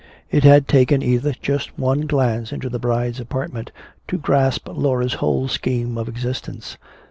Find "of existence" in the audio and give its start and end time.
5.95-6.75